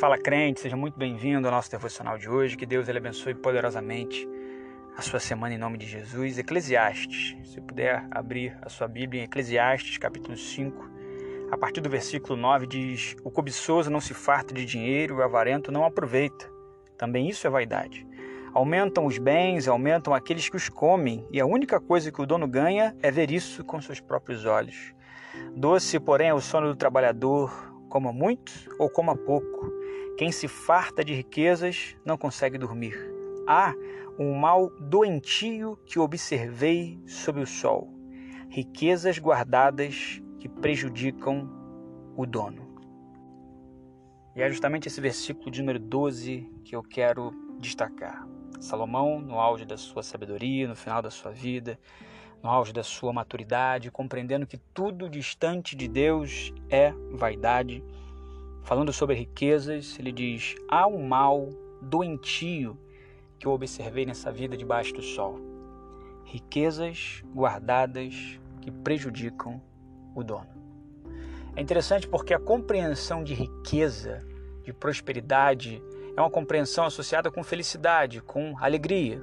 Fala 0.00 0.18
crente, 0.18 0.60
seja 0.60 0.76
muito 0.76 0.98
bem-vindo 0.98 1.48
ao 1.48 1.54
nosso 1.54 1.70
devocional 1.70 2.18
de 2.18 2.28
hoje. 2.28 2.54
Que 2.54 2.66
Deus 2.66 2.86
ele 2.86 2.98
abençoe 2.98 3.34
poderosamente 3.34 4.28
a 4.94 5.00
sua 5.00 5.18
semana 5.18 5.54
em 5.54 5.58
nome 5.58 5.78
de 5.78 5.86
Jesus. 5.86 6.36
Eclesiastes, 6.36 7.34
se 7.50 7.62
puder 7.62 8.06
abrir 8.10 8.58
a 8.60 8.68
sua 8.68 8.86
Bíblia 8.86 9.22
em 9.22 9.24
Eclesiastes, 9.24 9.96
capítulo 9.96 10.36
5, 10.36 10.90
a 11.50 11.56
partir 11.56 11.80
do 11.80 11.88
versículo 11.88 12.36
9 12.36 12.66
diz: 12.66 13.16
O 13.24 13.30
cobiçoso 13.30 13.90
não 13.90 13.98
se 13.98 14.12
farta 14.12 14.52
de 14.52 14.66
dinheiro, 14.66 15.16
o 15.16 15.22
avarento 15.22 15.72
não 15.72 15.86
aproveita. 15.86 16.46
Também 16.98 17.30
isso 17.30 17.46
é 17.46 17.50
vaidade. 17.50 18.06
Aumentam 18.52 19.06
os 19.06 19.16
bens, 19.16 19.66
aumentam 19.66 20.12
aqueles 20.12 20.46
que 20.46 20.56
os 20.56 20.68
comem, 20.68 21.26
e 21.30 21.40
a 21.40 21.46
única 21.46 21.80
coisa 21.80 22.12
que 22.12 22.20
o 22.20 22.26
dono 22.26 22.46
ganha 22.46 22.94
é 23.02 23.10
ver 23.10 23.30
isso 23.30 23.64
com 23.64 23.80
seus 23.80 23.98
próprios 23.98 24.44
olhos. 24.44 24.94
Doce, 25.56 25.98
porém, 25.98 26.28
é 26.28 26.34
o 26.34 26.40
sono 26.40 26.68
do 26.68 26.76
trabalhador, 26.76 27.50
coma 27.88 28.12
muito 28.12 28.52
ou 28.78 28.90
coma 28.90 29.16
pouco. 29.16 29.75
Quem 30.16 30.32
se 30.32 30.48
farta 30.48 31.04
de 31.04 31.12
riquezas 31.12 31.94
não 32.04 32.16
consegue 32.16 32.56
dormir. 32.56 32.96
Há 33.46 33.74
um 34.18 34.34
mal 34.34 34.70
doentio 34.80 35.78
que 35.84 35.98
observei 35.98 36.98
sob 37.06 37.40
o 37.40 37.46
sol, 37.46 37.92
riquezas 38.48 39.18
guardadas 39.18 40.22
que 40.38 40.48
prejudicam 40.48 41.50
o 42.16 42.24
dono. 42.24 42.66
E 44.34 44.40
é 44.40 44.48
justamente 44.48 44.88
esse 44.88 45.00
versículo 45.00 45.50
de 45.50 45.60
número 45.60 45.78
12 45.78 46.50
que 46.64 46.74
eu 46.74 46.82
quero 46.82 47.30
destacar. 47.58 48.26
Salomão, 48.58 49.20
no 49.20 49.38
auge 49.38 49.66
da 49.66 49.76
sua 49.76 50.02
sabedoria, 50.02 50.66
no 50.66 50.74
final 50.74 51.02
da 51.02 51.10
sua 51.10 51.30
vida, 51.30 51.78
no 52.42 52.48
auge 52.48 52.72
da 52.72 52.82
sua 52.82 53.12
maturidade, 53.12 53.90
compreendendo 53.90 54.46
que 54.46 54.56
tudo 54.72 55.10
distante 55.10 55.76
de 55.76 55.86
Deus 55.86 56.52
é 56.70 56.92
vaidade. 57.12 57.84
Falando 58.66 58.92
sobre 58.92 59.14
riquezas, 59.14 59.96
ele 59.96 60.10
diz: 60.10 60.56
há 60.68 60.88
um 60.88 61.06
mal 61.06 61.50
doentio 61.80 62.76
que 63.38 63.46
eu 63.46 63.52
observei 63.52 64.04
nessa 64.04 64.32
vida 64.32 64.56
debaixo 64.56 64.92
do 64.92 65.02
sol. 65.02 65.38
Riquezas 66.24 67.22
guardadas 67.32 68.40
que 68.60 68.72
prejudicam 68.72 69.62
o 70.16 70.24
dono. 70.24 70.48
É 71.54 71.62
interessante 71.62 72.08
porque 72.08 72.34
a 72.34 72.40
compreensão 72.40 73.22
de 73.22 73.34
riqueza, 73.34 74.26
de 74.64 74.72
prosperidade, 74.72 75.80
é 76.16 76.20
uma 76.20 76.28
compreensão 76.28 76.86
associada 76.86 77.30
com 77.30 77.44
felicidade, 77.44 78.20
com 78.20 78.56
alegria. 78.58 79.22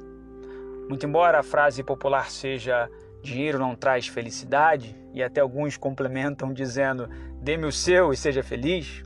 Muito 0.88 1.06
embora 1.06 1.42
a 1.42 1.44
frase 1.44 1.84
popular 1.84 2.32
seja 2.32 2.90
Dinheiro 3.22 3.60
não 3.60 3.76
traz 3.76 4.08
felicidade, 4.08 4.96
e 5.14 5.22
até 5.22 5.42
alguns 5.42 5.76
complementam 5.76 6.54
dizendo: 6.54 7.10
dê-me 7.42 7.66
o 7.66 7.74
seu 7.74 8.14
e 8.14 8.16
seja 8.16 8.42
feliz. 8.42 9.04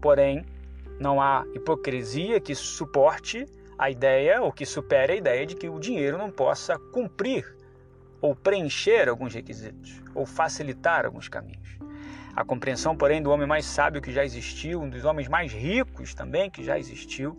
Porém, 0.00 0.44
não 0.98 1.20
há 1.20 1.44
hipocrisia 1.54 2.40
que 2.40 2.54
suporte 2.54 3.46
a 3.78 3.90
ideia 3.90 4.42
ou 4.42 4.52
que 4.52 4.66
supere 4.66 5.14
a 5.14 5.16
ideia 5.16 5.46
de 5.46 5.54
que 5.54 5.68
o 5.68 5.78
dinheiro 5.78 6.18
não 6.18 6.30
possa 6.30 6.78
cumprir 6.78 7.56
ou 8.20 8.34
preencher 8.34 9.08
alguns 9.08 9.34
requisitos 9.34 10.02
ou 10.14 10.26
facilitar 10.26 11.06
alguns 11.06 11.28
caminhos. 11.28 11.78
A 12.36 12.44
compreensão, 12.44 12.96
porém, 12.96 13.22
do 13.22 13.30
homem 13.30 13.46
mais 13.46 13.64
sábio 13.64 14.02
que 14.02 14.12
já 14.12 14.24
existiu, 14.24 14.82
um 14.82 14.88
dos 14.88 15.04
homens 15.04 15.28
mais 15.28 15.52
ricos 15.52 16.14
também 16.14 16.50
que 16.50 16.62
já 16.62 16.78
existiu, 16.78 17.36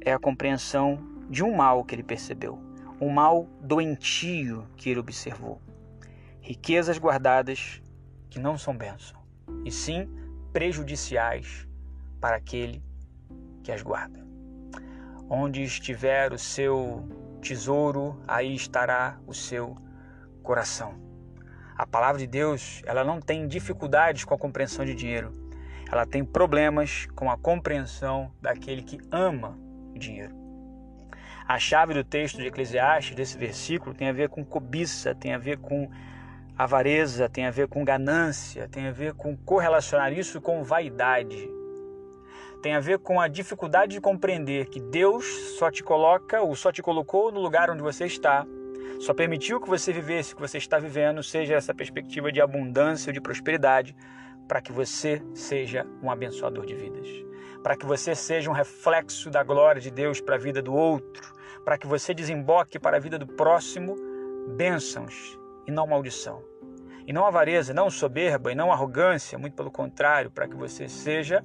é 0.00 0.12
a 0.12 0.18
compreensão 0.18 0.98
de 1.28 1.42
um 1.42 1.54
mal 1.54 1.84
que 1.84 1.94
ele 1.94 2.02
percebeu 2.02 2.68
um 3.00 3.10
mal 3.10 3.48
doentio 3.60 4.66
que 4.76 4.90
ele 4.90 5.00
observou. 5.00 5.60
Riquezas 6.40 6.98
guardadas 6.98 7.80
que 8.28 8.38
não 8.38 8.58
são 8.58 8.76
bênção, 8.76 9.18
e 9.64 9.70
sim 9.70 10.08
prejudiciais 10.52 11.66
para 12.20 12.36
aquele 12.36 12.82
que 13.62 13.72
as 13.72 13.82
guarda. 13.82 14.26
Onde 15.28 15.62
estiver 15.62 16.32
o 16.32 16.38
seu 16.38 17.06
tesouro, 17.40 18.20
aí 18.26 18.54
estará 18.54 19.18
o 19.26 19.34
seu 19.34 19.76
coração. 20.42 20.94
A 21.76 21.86
palavra 21.86 22.18
de 22.18 22.26
Deus, 22.26 22.82
ela 22.86 23.04
não 23.04 23.20
tem 23.20 23.46
dificuldades 23.46 24.24
com 24.24 24.34
a 24.34 24.38
compreensão 24.38 24.84
de 24.84 24.94
dinheiro. 24.94 25.32
Ela 25.90 26.04
tem 26.04 26.24
problemas 26.24 27.06
com 27.14 27.30
a 27.30 27.38
compreensão 27.38 28.32
daquele 28.40 28.82
que 28.82 28.98
ama 29.10 29.56
o 29.94 29.98
dinheiro. 29.98 30.34
A 31.46 31.58
chave 31.58 31.94
do 31.94 32.04
texto 32.04 32.36
de 32.36 32.46
Eclesiastes, 32.46 33.14
desse 33.14 33.38
versículo, 33.38 33.94
tem 33.94 34.08
a 34.08 34.12
ver 34.12 34.28
com 34.28 34.44
cobiça, 34.44 35.14
tem 35.14 35.32
a 35.32 35.38
ver 35.38 35.58
com 35.58 35.88
avareza, 36.58 37.28
tem 37.28 37.46
a 37.46 37.52
ver 37.52 37.68
com 37.68 37.84
ganância, 37.84 38.68
tem 38.68 38.88
a 38.88 38.90
ver 38.90 39.14
com 39.14 39.36
correlacionar 39.36 40.12
isso 40.12 40.40
com 40.40 40.64
vaidade. 40.64 41.48
Tem 42.60 42.74
a 42.74 42.80
ver 42.80 42.98
com 42.98 43.20
a 43.20 43.28
dificuldade 43.28 43.92
de 43.92 44.00
compreender 44.00 44.66
que 44.66 44.80
Deus 44.80 45.24
só 45.56 45.70
te 45.70 45.84
coloca 45.84 46.42
ou 46.42 46.56
só 46.56 46.72
te 46.72 46.82
colocou 46.82 47.30
no 47.30 47.38
lugar 47.38 47.70
onde 47.70 47.80
você 47.80 48.06
está, 48.06 48.44
só 48.98 49.14
permitiu 49.14 49.60
que 49.60 49.68
você 49.68 49.92
vivesse 49.92 50.32
o 50.32 50.36
que 50.36 50.42
você 50.42 50.58
está 50.58 50.80
vivendo, 50.80 51.22
seja 51.22 51.54
essa 51.54 51.72
perspectiva 51.72 52.32
de 52.32 52.40
abundância 52.40 53.10
ou 53.10 53.14
de 53.14 53.20
prosperidade, 53.20 53.94
para 54.48 54.60
que 54.60 54.72
você 54.72 55.22
seja 55.34 55.86
um 56.02 56.10
abençoador 56.10 56.66
de 56.66 56.74
vidas, 56.74 57.06
para 57.62 57.76
que 57.76 57.86
você 57.86 58.16
seja 58.16 58.50
um 58.50 58.52
reflexo 58.52 59.30
da 59.30 59.44
glória 59.44 59.80
de 59.80 59.92
Deus 59.92 60.20
para 60.20 60.34
a 60.34 60.38
vida 60.38 60.60
do 60.60 60.74
outro, 60.74 61.32
para 61.64 61.78
que 61.78 61.86
você 61.86 62.12
desemboque 62.12 62.80
para 62.80 62.96
a 62.96 63.00
vida 63.00 63.16
do 63.16 63.28
próximo 63.28 63.94
bênçãos 64.56 65.38
e 65.68 65.70
não 65.70 65.86
maldição. 65.86 66.42
E 67.06 67.12
não 67.12 67.26
avareza, 67.26 67.74
não 67.74 67.90
soberba 67.90 68.50
e 68.50 68.54
não 68.54 68.72
arrogância, 68.72 69.38
muito 69.38 69.54
pelo 69.54 69.70
contrário, 69.70 70.30
para 70.30 70.48
que 70.48 70.56
você 70.56 70.88
seja 70.88 71.44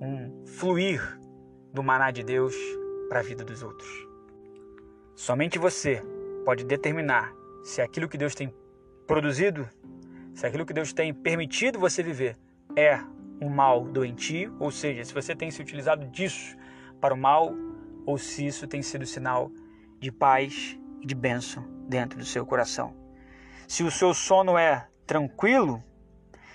um 0.00 0.46
fluir 0.46 1.18
do 1.72 1.82
maná 1.82 2.12
de 2.12 2.22
Deus 2.22 2.54
para 3.08 3.18
a 3.18 3.22
vida 3.22 3.44
dos 3.44 3.62
outros. 3.62 3.88
Somente 5.16 5.58
você 5.58 6.00
pode 6.44 6.64
determinar 6.64 7.32
se 7.64 7.82
aquilo 7.82 8.08
que 8.08 8.16
Deus 8.16 8.34
tem 8.34 8.54
produzido, 9.06 9.68
se 10.32 10.46
aquilo 10.46 10.64
que 10.64 10.72
Deus 10.72 10.92
tem 10.92 11.12
permitido 11.12 11.78
você 11.78 12.02
viver 12.02 12.36
é 12.76 13.00
um 13.40 13.48
mal 13.48 13.84
doentio, 13.84 14.54
ou 14.60 14.70
seja, 14.70 15.04
se 15.04 15.12
você 15.12 15.34
tem 15.34 15.50
se 15.50 15.60
utilizado 15.60 16.06
disso 16.06 16.56
para 17.00 17.14
o 17.14 17.16
mal 17.16 17.52
ou 18.04 18.16
se 18.16 18.46
isso 18.46 18.66
tem 18.68 18.80
sido 18.80 19.04
sinal 19.04 19.50
de 19.98 20.12
paz 20.12 20.78
e 21.00 21.06
de 21.06 21.14
bênção 21.14 21.64
dentro 21.88 22.18
do 22.18 22.24
seu 22.24 22.46
coração. 22.46 23.05
Se 23.66 23.82
o 23.82 23.90
seu 23.90 24.14
sono 24.14 24.56
é 24.56 24.86
tranquilo, 25.06 25.82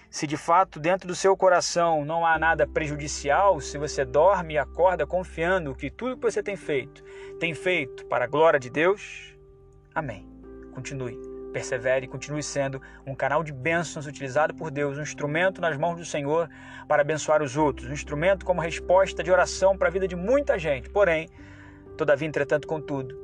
se 0.09 0.27
de 0.27 0.37
fato 0.37 0.79
dentro 0.79 1.07
do 1.07 1.15
seu 1.15 1.35
coração 1.35 2.03
não 2.05 2.25
há 2.25 2.37
nada 2.37 2.67
prejudicial, 2.67 3.59
se 3.61 3.77
você 3.77 4.03
dorme 4.03 4.55
e 4.55 4.57
acorda 4.57 5.07
confiando 5.07 5.75
que 5.75 5.89
tudo 5.89 6.17
que 6.17 6.23
você 6.23 6.41
tem 6.43 6.55
feito 6.55 7.03
tem 7.39 7.53
feito 7.53 8.05
para 8.05 8.25
a 8.25 8.27
glória 8.27 8.59
de 8.59 8.69
Deus, 8.69 9.35
amém. 9.93 10.29
Continue 10.73 11.31
persevere 11.51 12.07
continue 12.07 12.41
sendo 12.41 12.81
um 13.05 13.13
canal 13.13 13.43
de 13.43 13.51
bênçãos 13.51 14.07
utilizado 14.07 14.53
por 14.53 14.71
Deus, 14.71 14.97
um 14.97 15.01
instrumento 15.01 15.61
nas 15.61 15.77
mãos 15.77 15.97
do 15.97 16.05
Senhor 16.05 16.49
para 16.87 17.01
abençoar 17.01 17.43
os 17.43 17.57
outros, 17.57 17.89
um 17.89 17.93
instrumento 17.93 18.45
como 18.45 18.61
resposta 18.61 19.23
de 19.23 19.31
oração 19.31 19.77
para 19.77 19.89
a 19.89 19.91
vida 19.91 20.07
de 20.07 20.15
muita 20.15 20.57
gente. 20.57 20.89
Porém, 20.89 21.29
todavia, 21.97 22.27
entretanto, 22.27 22.67
contudo, 22.67 23.15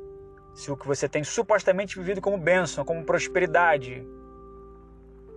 se 0.58 0.70
o 0.70 0.76
que 0.76 0.86
você 0.86 1.08
tem 1.08 1.22
supostamente 1.22 1.96
vivido 1.96 2.20
como 2.20 2.36
bênção, 2.36 2.84
como 2.84 3.04
prosperidade, 3.04 4.04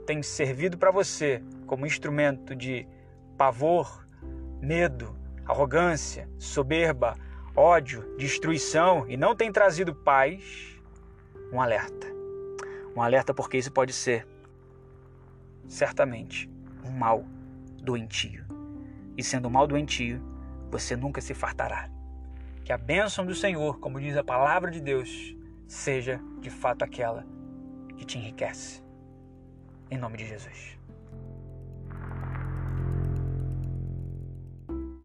tem 0.06 0.22
servido 0.24 0.78
para 0.78 0.92
você 0.92 1.42
como 1.68 1.86
instrumento 1.86 2.56
de 2.56 2.88
pavor, 3.38 4.06
medo, 4.60 5.16
arrogância, 5.46 6.28
soberba, 6.38 7.16
ódio, 7.56 8.16
destruição 8.18 9.06
e 9.08 9.16
não 9.16 9.36
tem 9.36 9.52
trazido 9.52 9.94
paz, 9.94 10.76
um 11.54 11.62
alerta 11.62 12.12
um 12.96 13.02
alerta 13.02 13.34
porque 13.34 13.58
isso 13.58 13.72
pode 13.72 13.94
ser, 13.94 14.28
certamente, 15.68 16.50
um 16.84 16.92
mal 16.92 17.24
doentio. 17.82 18.46
E 19.18 19.24
sendo 19.24 19.48
um 19.48 19.52
mal 19.52 19.68
doentio, 19.68 20.22
você 20.70 20.96
nunca 20.96 21.22
se 21.22 21.34
fartará. 21.34 21.90
Que 22.64 22.72
a 22.72 22.78
bênção 22.78 23.26
do 23.26 23.34
Senhor, 23.34 23.80
como 23.80 24.00
diz 24.00 24.16
a 24.16 24.24
palavra 24.24 24.70
de 24.70 24.80
Deus, 24.80 25.36
seja 25.68 26.20
de 26.40 26.50
fato 26.50 26.84
aquela 26.84 27.26
que 27.98 28.06
te 28.06 28.18
enriquece. 28.18 28.84
Em 29.90 29.98
nome 29.98 30.18
de 30.18 30.28
Jesus. 30.28 30.78